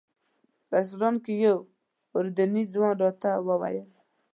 [0.73, 1.57] رسټورانټ کې یو
[2.17, 3.89] اردني ځوان راته وویل.